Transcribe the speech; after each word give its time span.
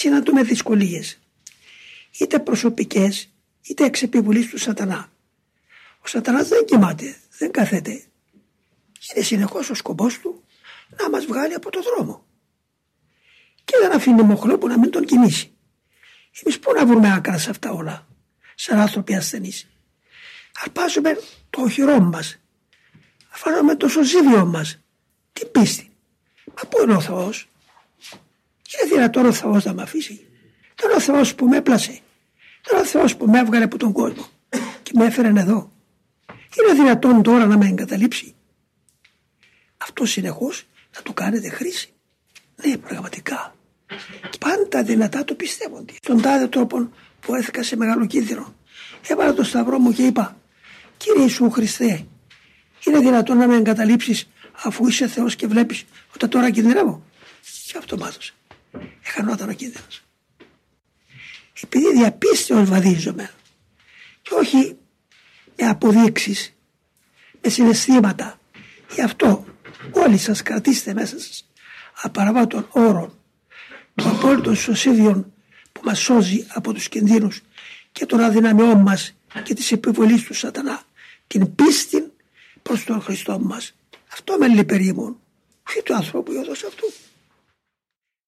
συναντούμε 0.00 0.42
δυσκολίες 0.42 1.18
είτε 2.18 2.38
προσωπικές 2.38 3.32
είτε 3.62 3.84
εξ 3.84 4.02
επιβολής 4.02 4.48
του 4.48 4.58
σατανά. 4.58 5.12
Ο 6.00 6.06
σατανάς 6.06 6.48
δεν 6.48 6.64
κοιμάται, 6.64 7.16
δεν 7.38 7.50
καθέται. 7.50 7.90
Είναι 7.90 9.24
συνεχώς 9.24 9.70
ο 9.70 9.74
σκοπός 9.74 10.18
του 10.18 10.44
να 11.00 11.10
μας 11.10 11.24
βγάλει 11.24 11.54
από 11.54 11.70
το 11.70 11.80
δρόμο. 11.82 12.26
Και 13.64 13.76
δεν 13.80 13.92
αφήνει 13.92 14.22
μοχλό 14.22 14.58
που 14.58 14.66
να 14.66 14.78
μην 14.78 14.90
τον 14.90 15.04
κινήσει. 15.04 15.52
Εμείς 16.42 16.58
πού 16.58 16.72
να 16.72 16.86
βρούμε 16.86 17.12
άκρα 17.12 17.38
σε 17.38 17.50
αυτά 17.50 17.70
όλα, 17.70 18.06
σαν 18.54 18.78
άνθρωποι 18.78 19.14
ασθενείς. 19.14 19.68
Αρπάζουμε 20.64 21.18
το 21.50 21.62
οχυρό 21.62 22.00
μας, 22.00 22.40
αφήνουμε 23.30 23.76
το 23.76 23.88
σωσίδιο 23.88 24.44
μας, 24.44 24.78
την 25.32 25.50
πίστη. 25.50 25.90
Μα 26.46 26.68
πού 26.68 26.82
είναι 26.82 26.94
ο 26.94 27.00
Θεός; 27.00 27.48
Είναι 28.72 28.94
δυνατόν 28.94 29.26
ο 29.26 29.32
Θεός 29.32 29.64
να 29.64 29.72
με 29.72 29.82
αφήσει. 29.82 30.26
Δεν 30.74 30.88
είναι 30.88 30.96
ο 30.96 31.00
Θεός 31.00 31.34
που 31.34 31.48
με 31.48 31.56
έπλασε. 31.56 32.00
Δεν 32.62 32.72
είναι 32.72 32.80
ο 32.80 32.84
Θεός 32.84 33.16
που 33.16 33.26
με 33.26 33.38
έβγαλε 33.38 33.64
από 33.64 33.78
τον 33.78 33.92
κόσμο 33.92 34.28
και 34.82 34.92
με 34.94 35.04
έφερε 35.04 35.28
εδώ. 35.28 35.72
Είναι 36.28 36.82
δυνατόν 36.82 37.22
τώρα 37.22 37.46
να 37.46 37.56
με 37.56 37.66
εγκαταλείψει. 37.66 38.34
Αυτό 39.76 40.04
συνεχώς 40.04 40.66
θα 40.90 41.02
το 41.02 41.12
κάνετε 41.12 41.48
χρήση. 41.48 41.92
Ναι, 42.56 42.76
πραγματικά. 42.76 43.54
Πάντα 44.38 44.82
δυνατά 44.82 45.24
το 45.24 45.34
πιστεύονται. 45.34 45.92
Στον 46.02 46.20
τάδε 46.20 46.48
τρόπο 46.48 46.90
που 47.20 47.34
έθηκα 47.34 47.62
σε 47.62 47.76
μεγάλο 47.76 48.06
κίνδυνο. 48.06 48.54
Έβαλα 49.08 49.34
το 49.34 49.42
σταυρό 49.42 49.78
μου 49.78 49.92
και 49.92 50.02
είπα 50.02 50.36
Κύριε 50.96 51.22
Ιησού 51.22 51.50
Χριστέ 51.50 52.06
είναι 52.86 52.98
δυνατόν 52.98 53.36
να 53.36 53.46
με 53.46 53.56
εγκαταλείψεις 53.56 54.28
αφού 54.64 54.88
είσαι 54.88 55.08
Θεός 55.08 55.36
και 55.36 55.46
βλέπεις 55.46 55.84
ότι 56.14 56.28
τώρα 56.28 56.50
κινδυνεύω. 56.50 57.02
Και 57.66 57.78
αυτό 57.78 57.96
μάθωσε. 57.96 58.32
Εχανόταν 59.10 59.48
ο 59.48 59.52
κίνδυνος. 59.52 60.02
Επειδή 61.62 61.92
διαπίστεως 61.92 62.68
βαδίζομαι 62.68 63.30
και 64.22 64.34
όχι 64.34 64.76
με 65.56 65.66
αποδείξεις, 65.66 66.54
με 67.42 67.50
συναισθήματα. 67.50 68.38
Γι' 68.94 69.02
αυτό 69.02 69.44
όλοι 69.90 70.18
σας 70.18 70.42
κρατήστε 70.42 70.94
μέσα 70.94 71.18
σας 71.18 71.48
απαραβάτων 72.02 72.68
όρων 72.70 73.18
του 73.94 74.08
απόλυτων 74.08 74.56
σωσίδιων 74.56 75.32
που 75.72 75.80
μας 75.84 75.98
σώζει 75.98 76.46
από 76.48 76.72
τους 76.72 76.88
κινδύνους 76.88 77.40
και 77.92 78.06
των 78.06 78.20
αδυναμιών 78.20 78.80
μας 78.80 79.14
και 79.42 79.54
της 79.54 79.72
επιβολής 79.72 80.22
του 80.22 80.34
σατανά 80.34 80.82
την 81.26 81.54
πίστη 81.54 82.12
προς 82.62 82.84
τον 82.84 83.00
Χριστό 83.00 83.38
μας. 83.38 83.74
Αυτό 84.12 84.36
με 84.38 84.48
λυπερήμων, 84.48 85.20
όχι 85.68 85.82
του 85.82 85.94
ανθρώπου, 85.94 86.32
η 86.32 86.38
αυτού. 86.38 86.92